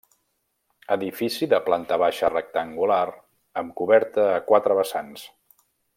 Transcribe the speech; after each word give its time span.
Edifici 0.95 1.49
de 1.51 1.59
planta 1.67 1.99
baixa 2.03 2.31
rectangular 2.33 2.99
amb 3.63 3.77
coberta 3.83 4.29
a 4.31 4.41
quatre 4.51 4.79
vessants. 4.81 5.29